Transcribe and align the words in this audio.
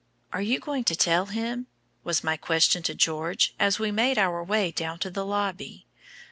"Are 0.33 0.41
you 0.41 0.59
going 0.59 0.83
to 0.85 0.95
tell 0.95 1.27
him?" 1.27 1.67
was 2.03 2.23
my 2.23 2.35
question 2.35 2.81
to 2.81 2.95
George 2.95 3.53
as 3.59 3.77
we 3.77 3.91
made 3.91 4.17
our 4.17 4.43
way 4.43 4.71
down 4.71 4.97
to 4.97 5.11
the 5.11 5.23
lobby. 5.23 5.85